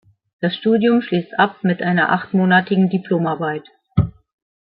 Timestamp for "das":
0.39-0.55